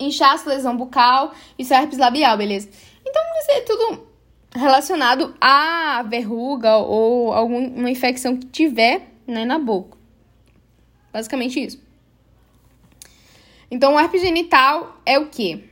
inchaço, 0.00 0.48
lesão 0.48 0.76
bucal 0.76 1.32
e 1.58 1.62
herpes 1.62 1.98
labial, 1.98 2.36
beleza? 2.36 2.68
Então, 3.06 3.22
isso 3.40 3.50
é 3.50 3.60
tudo 3.60 4.08
relacionado 4.54 5.34
à 5.40 6.02
verruga 6.02 6.76
ou 6.76 7.32
alguma 7.32 7.90
infecção 7.90 8.36
que 8.36 8.46
tiver 8.46 9.08
né, 9.26 9.44
na 9.44 9.58
boca. 9.58 9.96
Basicamente 11.12 11.62
isso. 11.62 11.80
Então, 13.70 13.94
o 13.94 14.00
herpes 14.00 14.20
genital 14.20 15.00
é 15.06 15.18
o 15.18 15.28
quê? 15.28 15.64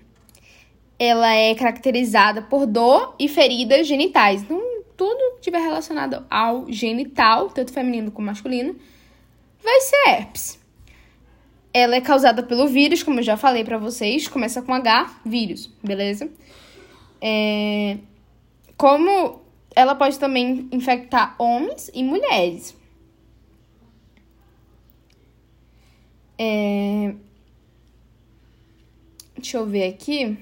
Ela 0.98 1.32
é 1.34 1.54
caracterizada 1.54 2.42
por 2.42 2.66
dor 2.66 3.14
e 3.18 3.28
feridas 3.28 3.86
genitais. 3.86 4.42
Então, 4.42 4.60
tudo 4.96 5.36
que 5.36 5.42
tiver 5.42 5.60
relacionado 5.60 6.24
ao 6.28 6.70
genital, 6.70 7.50
tanto 7.50 7.72
feminino 7.72 8.10
como 8.10 8.26
masculino, 8.26 8.76
vai 9.62 9.80
ser 9.80 10.08
herpes. 10.08 10.58
Ela 11.72 11.96
é 11.96 12.00
causada 12.00 12.42
pelo 12.42 12.66
vírus, 12.66 13.02
como 13.02 13.20
eu 13.20 13.22
já 13.22 13.36
falei 13.36 13.64
para 13.64 13.78
vocês. 13.78 14.26
Começa 14.26 14.62
com 14.62 14.72
H, 14.72 15.20
vírus, 15.24 15.70
beleza? 15.82 16.30
É... 17.20 17.98
Como 18.76 19.40
ela 19.74 19.94
pode 19.94 20.18
também 20.18 20.68
infectar 20.72 21.34
homens 21.38 21.90
e 21.94 22.02
mulheres. 22.02 22.76
É... 26.38 27.14
Deixa 29.36 29.58
eu 29.58 29.66
ver 29.66 29.84
aqui. 29.88 30.36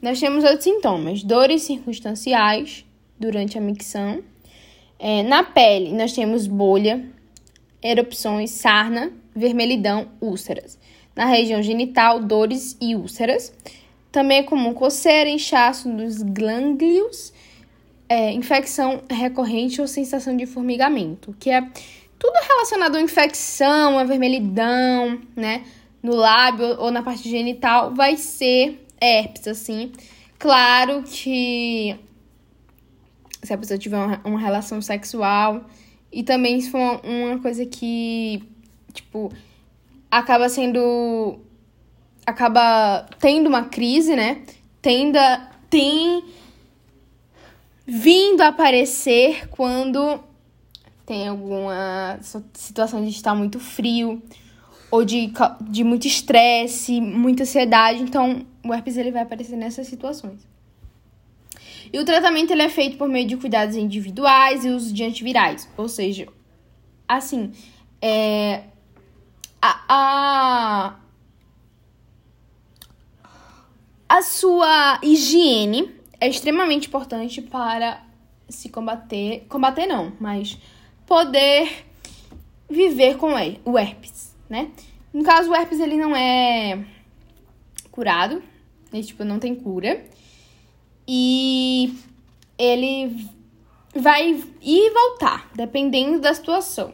nós 0.00 0.18
temos 0.18 0.42
outros 0.42 0.64
sintomas: 0.64 1.22
dores 1.22 1.62
circunstanciais 1.62 2.84
durante 3.18 3.56
a 3.56 3.60
micção. 3.60 4.22
É, 4.98 5.22
na 5.22 5.42
pele, 5.42 5.92
nós 5.92 6.12
temos 6.12 6.46
bolha, 6.46 7.04
erupções, 7.82 8.50
sarna, 8.50 9.12
vermelhidão, 9.34 10.08
úlceras. 10.20 10.78
Na 11.14 11.26
região 11.26 11.60
genital, 11.60 12.20
dores 12.20 12.76
e 12.80 12.94
úlceras. 12.94 13.52
Também 14.10 14.38
é 14.38 14.42
comum 14.42 14.72
coceira, 14.72 15.28
inchaço 15.28 15.88
dos 15.88 16.22
glânglios, 16.22 17.32
é, 18.08 18.30
infecção 18.32 19.02
recorrente 19.10 19.80
ou 19.80 19.88
sensação 19.88 20.36
de 20.36 20.46
formigamento, 20.46 21.34
que 21.38 21.50
é 21.50 21.62
tudo 22.18 22.34
relacionado 22.46 22.96
à 22.96 23.00
infecção, 23.00 23.98
à 23.98 24.04
vermelhidão, 24.04 25.20
né? 25.34 25.64
No 26.02 26.14
lábio 26.14 26.78
ou 26.78 26.90
na 26.90 27.02
parte 27.02 27.28
genital, 27.28 27.94
vai 27.94 28.16
ser 28.16 28.86
herpes, 29.00 29.48
assim. 29.48 29.92
Claro 30.38 31.02
que 31.04 31.96
se 33.42 33.52
a 33.52 33.58
pessoa 33.58 33.78
tiver 33.78 33.96
uma, 33.96 34.20
uma 34.24 34.38
relação 34.38 34.80
sexual 34.80 35.64
e 36.12 36.22
também 36.22 36.60
se 36.60 36.70
for 36.70 37.00
uma 37.04 37.38
coisa 37.38 37.64
que, 37.64 38.42
tipo, 38.92 39.32
acaba 40.10 40.48
sendo. 40.48 41.38
acaba 42.26 43.08
tendo 43.18 43.48
uma 43.48 43.64
crise, 43.64 44.14
né? 44.14 44.42
Tenda, 44.82 45.50
tem 45.70 46.22
vindo 47.86 48.42
a 48.42 48.48
aparecer 48.48 49.48
quando 49.48 50.20
tem 51.06 51.28
alguma 51.28 52.18
situação 52.52 53.02
de 53.02 53.10
estar 53.10 53.34
muito 53.34 53.58
frio 53.58 54.22
ou 54.90 55.04
de, 55.04 55.32
de 55.62 55.82
muito 55.82 56.06
estresse, 56.06 57.00
muita 57.00 57.44
ansiedade. 57.44 58.02
Então, 58.02 58.44
o 58.62 58.72
herpes 58.72 58.98
ele 58.98 59.10
vai 59.10 59.22
aparecer 59.22 59.56
nessas 59.56 59.86
situações. 59.86 60.51
E 61.92 61.98
o 61.98 62.04
tratamento 62.04 62.52
ele 62.52 62.62
é 62.62 62.68
feito 62.68 62.96
por 62.96 63.08
meio 63.08 63.26
de 63.26 63.36
cuidados 63.36 63.76
individuais 63.76 64.64
e 64.64 64.70
uso 64.70 64.94
de 64.94 65.04
antivirais. 65.04 65.68
Ou 65.76 65.88
seja, 65.88 66.26
assim, 67.06 67.52
é, 68.00 68.62
a, 69.60 69.84
a, 69.88 70.96
a 74.08 74.22
sua 74.22 74.98
higiene 75.02 75.94
é 76.18 76.28
extremamente 76.28 76.88
importante 76.88 77.42
para 77.42 78.02
se 78.48 78.70
combater. 78.70 79.44
Combater 79.48 79.86
não, 79.86 80.12
mas 80.18 80.58
poder 81.06 81.84
viver 82.70 83.18
com 83.18 83.34
o 83.64 83.78
herpes, 83.78 84.34
né? 84.48 84.70
No 85.12 85.22
caso, 85.22 85.50
o 85.50 85.54
herpes 85.54 85.78
ele 85.78 85.96
não 85.96 86.16
é 86.16 86.84
curado, 87.90 88.42
ele, 88.90 89.04
tipo, 89.04 89.24
não 89.24 89.38
tem 89.38 89.54
cura. 89.54 90.02
E 91.06 91.94
ele 92.58 93.28
vai 93.94 94.30
ir 94.30 94.44
e 94.62 94.90
voltar, 94.90 95.50
dependendo 95.54 96.20
da 96.20 96.32
situação. 96.32 96.92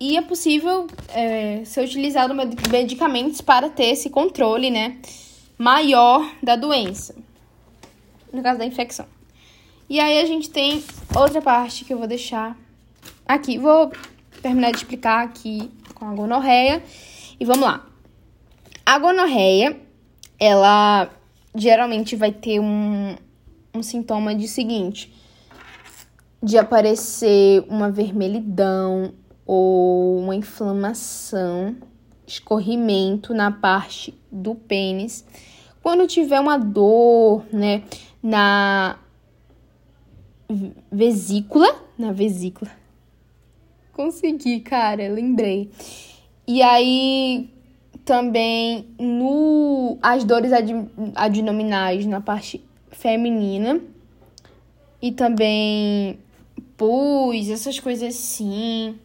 E 0.00 0.16
é 0.16 0.22
possível 0.22 0.88
é, 1.08 1.64
ser 1.64 1.84
utilizado 1.84 2.34
medicamentos 2.70 3.40
para 3.40 3.68
ter 3.68 3.86
esse 3.86 4.10
controle, 4.10 4.70
né, 4.70 4.98
maior 5.56 6.28
da 6.42 6.56
doença 6.56 7.14
no 8.32 8.42
caso 8.42 8.58
da 8.58 8.64
infecção. 8.64 9.06
E 9.88 10.00
aí 10.00 10.18
a 10.18 10.26
gente 10.26 10.48
tem 10.48 10.82
outra 11.14 11.42
parte 11.42 11.84
que 11.84 11.92
eu 11.92 11.98
vou 11.98 12.06
deixar 12.06 12.56
aqui. 13.26 13.58
Vou 13.58 13.92
terminar 14.40 14.70
de 14.70 14.78
explicar 14.78 15.24
aqui 15.24 15.70
com 15.94 16.06
a 16.06 16.14
gonorreia. 16.14 16.82
E 17.38 17.44
vamos 17.44 17.62
lá. 17.62 17.84
A 18.86 18.98
gonorreia, 18.98 19.78
ela 20.38 21.10
geralmente 21.54 22.16
vai 22.16 22.32
ter 22.32 22.60
um, 22.60 23.16
um 23.74 23.82
sintoma 23.82 24.34
de 24.34 24.48
seguinte: 24.48 25.12
de 26.42 26.58
aparecer 26.58 27.64
uma 27.68 27.90
vermelhidão 27.90 29.12
ou 29.46 30.18
uma 30.18 30.34
inflamação, 30.34 31.76
escorrimento 32.26 33.34
na 33.34 33.50
parte 33.50 34.14
do 34.30 34.54
pênis. 34.54 35.24
Quando 35.82 36.06
tiver 36.06 36.40
uma 36.40 36.58
dor, 36.58 37.44
né, 37.52 37.82
na 38.22 38.98
vesícula, 40.90 41.74
na 41.98 42.12
vesícula. 42.12 42.70
Consegui, 43.92 44.60
cara, 44.60 45.08
lembrei. 45.08 45.70
E 46.46 46.62
aí 46.62 47.51
também 48.04 48.88
no 48.98 49.98
as 50.02 50.24
dores 50.24 50.52
ad, 50.52 50.72
adnominais 51.14 52.06
na 52.06 52.20
parte 52.20 52.64
feminina 52.90 53.80
e 55.00 55.12
também 55.12 56.18
pus, 56.76 57.48
essas 57.48 57.78
coisas 57.78 58.14
assim. 58.14 58.98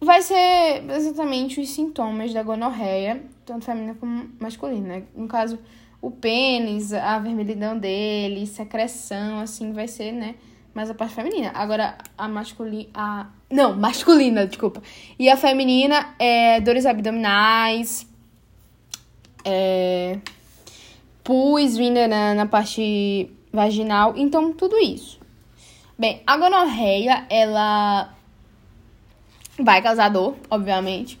Vai 0.00 0.22
ser 0.22 0.84
exatamente 0.90 1.60
os 1.60 1.70
sintomas 1.70 2.32
da 2.32 2.42
gonorreia, 2.42 3.22
tanto 3.44 3.64
feminina 3.64 3.94
como 3.94 4.30
masculina, 4.38 4.86
né? 4.86 5.02
No 5.14 5.26
caso, 5.26 5.58
o 6.00 6.10
pênis, 6.10 6.92
a 6.92 7.18
vermelhidão 7.18 7.76
dele, 7.76 8.46
secreção, 8.46 9.40
assim, 9.40 9.72
vai 9.72 9.88
ser, 9.88 10.12
né? 10.12 10.36
Mais 10.74 10.90
a 10.90 10.94
parte 10.94 11.14
feminina. 11.14 11.50
Agora, 11.54 11.98
a 12.16 12.28
masculina. 12.28 12.88
A... 12.94 13.26
Não, 13.50 13.74
masculina, 13.76 14.46
desculpa. 14.46 14.82
E 15.18 15.28
a 15.28 15.36
feminina 15.36 16.14
é 16.18 16.60
dores 16.60 16.86
abdominais, 16.86 18.06
é, 19.44 20.18
pus 21.24 21.76
vindo 21.76 22.06
na, 22.06 22.34
na 22.34 22.46
parte 22.46 23.30
vaginal. 23.52 24.14
Então, 24.16 24.52
tudo 24.52 24.76
isso. 24.78 25.18
Bem, 25.98 26.22
a 26.26 26.36
gonorreia, 26.36 27.26
ela 27.28 28.14
vai 29.58 29.82
causar 29.82 30.10
dor, 30.10 30.36
obviamente. 30.48 31.18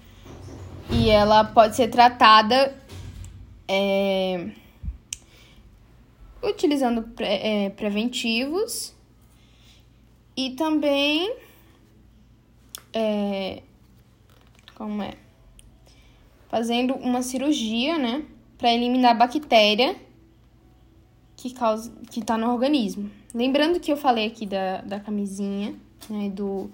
E 0.90 1.10
ela 1.10 1.44
pode 1.44 1.74
ser 1.74 1.88
tratada. 1.88 2.76
É, 3.66 4.48
utilizando 6.42 7.02
pre 7.02 7.26
é, 7.26 7.70
preventivos 7.70 8.94
e 10.38 10.50
também 10.50 11.34
é, 12.92 13.60
como 14.76 15.02
é 15.02 15.14
fazendo 16.48 16.94
uma 16.94 17.22
cirurgia, 17.22 17.98
né, 17.98 18.24
para 18.56 18.72
eliminar 18.72 19.10
a 19.10 19.14
bactéria 19.14 19.96
que 21.36 21.52
causa 21.52 21.92
que 22.12 22.24
tá 22.24 22.38
no 22.38 22.52
organismo. 22.52 23.10
Lembrando 23.34 23.80
que 23.80 23.90
eu 23.90 23.96
falei 23.96 24.28
aqui 24.28 24.46
da, 24.46 24.80
da 24.82 25.00
camisinha, 25.00 25.74
né, 26.08 26.30
do 26.30 26.70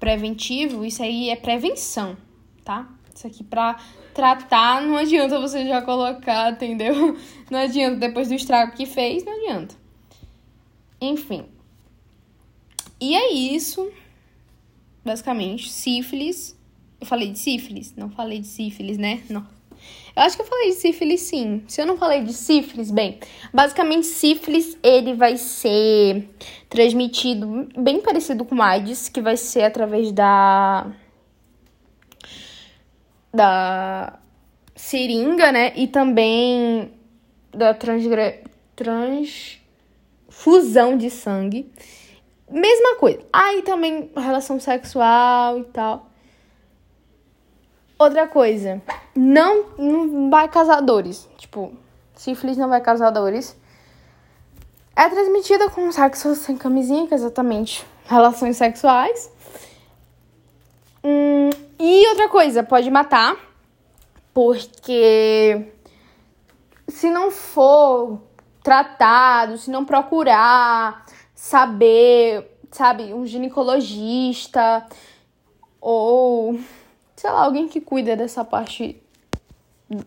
preventivo, 0.00 0.82
isso 0.82 1.02
aí 1.02 1.28
é 1.28 1.36
prevenção, 1.36 2.16
tá? 2.64 2.88
Isso 3.14 3.26
aqui 3.26 3.44
pra 3.44 3.78
tratar, 4.14 4.80
não 4.80 4.96
adianta 4.96 5.38
você 5.38 5.66
já 5.66 5.82
colocar, 5.82 6.52
entendeu? 6.52 7.18
Não 7.50 7.58
adianta, 7.58 7.96
depois 7.96 8.28
do 8.28 8.34
estrago 8.34 8.72
que 8.72 8.84
fez, 8.84 9.24
não 9.24 9.32
adianta. 9.32 9.74
Enfim. 11.00 11.46
E 13.00 13.14
é 13.14 13.32
isso. 13.32 13.90
Basicamente, 15.04 15.70
sífilis. 15.70 16.56
Eu 17.00 17.06
falei 17.06 17.30
de 17.30 17.38
sífilis? 17.38 17.94
Não 17.96 18.10
falei 18.10 18.40
de 18.40 18.46
sífilis, 18.46 18.98
né? 18.98 19.22
Não. 19.30 19.46
Eu 20.14 20.22
acho 20.22 20.36
que 20.36 20.42
eu 20.42 20.46
falei 20.46 20.70
de 20.70 20.76
sífilis 20.76 21.20
sim. 21.20 21.62
Se 21.68 21.80
eu 21.80 21.86
não 21.86 21.96
falei 21.96 22.24
de 22.24 22.32
sífilis, 22.32 22.90
bem, 22.90 23.20
basicamente 23.54 24.06
sífilis 24.06 24.76
ele 24.82 25.14
vai 25.14 25.36
ser 25.36 26.28
transmitido 26.68 27.68
bem 27.78 28.00
parecido 28.00 28.44
com 28.44 28.60
AIDS, 28.60 29.08
que 29.08 29.20
vai 29.20 29.36
ser 29.36 29.62
através 29.62 30.10
da 30.10 30.90
da 33.32 34.18
seringa, 34.74 35.52
né? 35.52 35.72
E 35.76 35.86
também 35.86 36.90
da 37.52 37.72
transgre... 37.74 38.42
transfusão 38.74 40.96
de 40.96 41.10
sangue. 41.10 41.70
Mesma 42.50 42.96
coisa. 42.96 43.20
Aí 43.32 43.62
também 43.62 44.10
relação 44.16 44.58
sexual 44.58 45.58
e 45.58 45.64
tal. 45.64 46.06
Outra 47.98 48.28
coisa, 48.28 48.80
não, 49.14 49.64
não 49.76 50.30
vai 50.30 50.48
casadores. 50.48 51.28
Tipo, 51.36 51.72
sífilis 52.14 52.56
não 52.56 52.68
vai 52.68 52.80
casadores. 52.80 53.56
É 54.94 55.08
transmitida 55.08 55.68
com 55.70 55.90
sexo 55.92 56.34
sem 56.34 56.56
camisinha, 56.56 57.06
que 57.06 57.14
é 57.14 57.16
exatamente 57.16 57.86
relações 58.06 58.56
sexuais. 58.56 59.30
Hum, 61.04 61.50
e 61.78 62.08
outra 62.08 62.28
coisa, 62.28 62.62
pode 62.62 62.90
matar, 62.90 63.36
porque 64.32 65.72
se 66.88 67.10
não 67.10 67.30
for 67.30 68.20
tratado, 68.62 69.58
se 69.58 69.70
não 69.70 69.84
procurar 69.84 71.04
saber, 71.38 72.50
sabe, 72.72 73.14
um 73.14 73.24
ginecologista 73.24 74.84
ou 75.80 76.58
sei 77.14 77.30
lá, 77.30 77.44
alguém 77.44 77.68
que 77.68 77.80
cuida 77.80 78.16
dessa 78.16 78.44
parte 78.44 79.00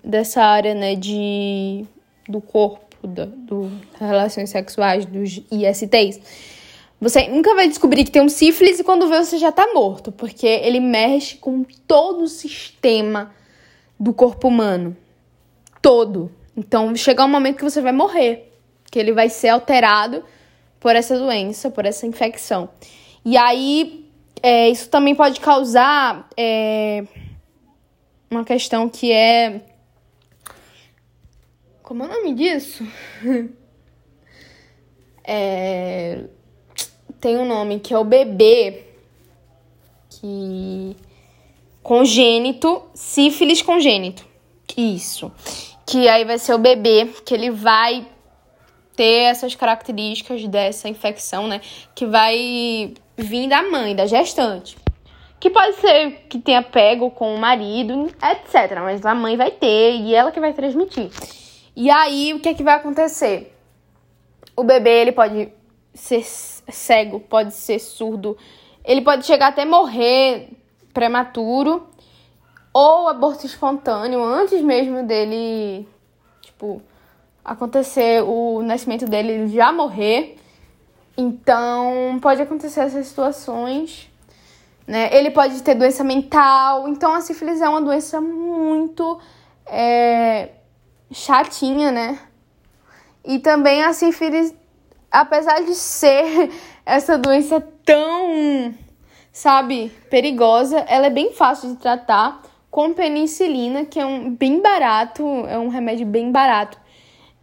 dessa 0.03 0.43
área, 0.43 0.75
né, 0.75 0.93
de 0.93 1.85
do 2.27 2.41
corpo, 2.41 2.97
do, 3.07 3.25
do 3.27 3.71
relações 3.97 4.49
sexuais, 4.49 5.05
dos 5.05 5.41
ISTs. 5.49 6.19
Você 6.99 7.29
nunca 7.29 7.55
vai 7.55 7.69
descobrir 7.69 8.03
que 8.03 8.11
tem 8.11 8.21
um 8.21 8.29
sífilis 8.29 8.79
e 8.79 8.83
quando 8.83 9.07
vê 9.07 9.23
você 9.23 9.37
já 9.37 9.53
tá 9.53 9.71
morto, 9.73 10.11
porque 10.11 10.45
ele 10.45 10.81
mexe 10.81 11.37
com 11.37 11.63
todo 11.87 12.23
o 12.23 12.27
sistema 12.27 13.33
do 13.97 14.13
corpo 14.13 14.49
humano. 14.49 14.97
Todo. 15.81 16.29
Então, 16.57 16.93
chegar 16.93 17.23
um 17.23 17.29
momento 17.29 17.55
que 17.55 17.63
você 17.63 17.79
vai 17.79 17.93
morrer, 17.93 18.51
que 18.91 18.99
ele 18.99 19.13
vai 19.13 19.29
ser 19.29 19.47
alterado 19.47 20.25
por 20.81 20.95
essa 20.95 21.17
doença, 21.17 21.69
por 21.69 21.85
essa 21.85 22.07
infecção. 22.07 22.67
E 23.23 23.37
aí, 23.37 24.09
é, 24.41 24.67
isso 24.67 24.89
também 24.89 25.13
pode 25.13 25.39
causar 25.39 26.27
é, 26.35 27.05
uma 28.29 28.43
questão 28.43 28.89
que 28.89 29.11
é. 29.11 29.61
Como 31.83 32.03
é 32.03 32.07
o 32.07 32.09
nome 32.09 32.33
disso? 32.33 32.85
é, 35.23 36.23
tem 37.19 37.37
um 37.37 37.45
nome 37.45 37.79
que 37.79 37.93
é 37.93 37.97
o 37.97 38.03
bebê 38.03 38.85
que 40.09 40.97
congênito, 41.83 42.81
sífilis 42.95 43.61
congênito. 43.61 44.25
Isso. 44.75 45.31
Que 45.85 46.07
aí 46.07 46.25
vai 46.25 46.39
ser 46.39 46.55
o 46.55 46.57
bebê 46.57 47.05
que 47.23 47.35
ele 47.35 47.51
vai 47.51 48.07
ter 48.95 49.23
essas 49.23 49.55
características 49.55 50.47
dessa 50.47 50.89
infecção, 50.89 51.47
né? 51.47 51.61
Que 51.95 52.05
vai 52.05 52.93
vir 53.17 53.47
da 53.47 53.63
mãe, 53.63 53.95
da 53.95 54.05
gestante. 54.05 54.77
Que 55.39 55.49
pode 55.49 55.77
ser 55.77 56.27
que 56.29 56.39
tenha 56.39 56.61
pego 56.61 57.09
com 57.09 57.33
o 57.33 57.39
marido, 57.39 58.07
etc. 58.23 58.79
Mas 58.81 59.05
a 59.05 59.15
mãe 59.15 59.35
vai 59.35 59.51
ter 59.51 59.95
e 59.95 60.13
ela 60.13 60.31
que 60.31 60.39
vai 60.39 60.53
transmitir. 60.53 61.09
E 61.75 61.89
aí, 61.89 62.33
o 62.33 62.39
que 62.39 62.49
é 62.49 62.53
que 62.53 62.63
vai 62.63 62.75
acontecer? 62.75 63.55
O 64.55 64.63
bebê, 64.63 65.01
ele 65.01 65.11
pode 65.11 65.51
ser 65.93 66.23
cego, 66.23 67.19
pode 67.19 67.53
ser 67.53 67.79
surdo, 67.79 68.37
ele 68.83 69.01
pode 69.01 69.25
chegar 69.25 69.47
até 69.47 69.65
morrer 69.65 70.49
prematuro 70.93 71.87
ou 72.73 73.07
aborto 73.07 73.45
espontâneo 73.45 74.23
antes 74.23 74.61
mesmo 74.61 75.03
dele, 75.03 75.87
tipo, 76.41 76.81
acontecer 77.43 78.23
o 78.23 78.61
nascimento 78.61 79.05
dele, 79.05 79.31
ele 79.31 79.47
já 79.47 79.71
morrer. 79.71 80.37
Então, 81.17 82.19
pode 82.21 82.41
acontecer 82.41 82.81
essas 82.81 83.07
situações, 83.07 84.09
né? 84.87 85.09
Ele 85.11 85.31
pode 85.31 85.61
ter 85.61 85.75
doença 85.75 86.03
mental. 86.03 86.87
Então, 86.87 87.13
a 87.13 87.21
sífilis 87.21 87.61
é 87.61 87.67
uma 87.67 87.81
doença 87.81 88.21
muito 88.21 89.19
é, 89.65 90.49
chatinha, 91.11 91.91
né? 91.91 92.19
E 93.23 93.39
também 93.39 93.83
a 93.83 93.93
sífilis, 93.93 94.53
apesar 95.11 95.63
de 95.63 95.75
ser 95.75 96.49
essa 96.85 97.17
doença 97.17 97.61
tão, 97.85 98.73
sabe, 99.31 99.89
perigosa, 100.09 100.79
ela 100.87 101.07
é 101.07 101.11
bem 101.11 101.33
fácil 101.33 101.69
de 101.69 101.75
tratar 101.77 102.41
com 102.69 102.93
penicilina, 102.93 103.85
que 103.85 103.99
é 103.99 104.05
um 104.05 104.33
bem 104.33 104.61
barato, 104.61 105.23
é 105.47 105.59
um 105.59 105.67
remédio 105.67 106.05
bem 106.05 106.31
barato. 106.31 106.79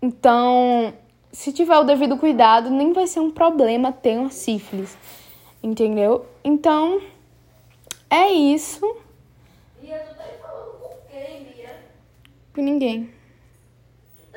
Então, 0.01 0.95
se 1.33 1.53
tiver 1.53 1.77
o 1.79 1.85
devido 1.85 2.17
cuidado, 2.17 2.71
nem 2.71 2.93
vai 2.93 3.07
ser 3.07 3.21
um 3.21 3.31
problema 3.31 3.93
ter 3.93 4.19
uma 4.19 4.31
sífilis. 4.31 4.97
Entendeu? 5.63 6.27
Então, 6.45 7.01
é 8.09 8.29
isso. 8.29 8.81
Bia, 9.81 9.99
tu 9.99 10.15
tá 10.17 10.25
falando 10.41 10.79
com 10.81 10.97
quem, 11.11 11.45
Bia? 11.45 11.77
Com 12.55 12.63
ninguém. 12.63 13.18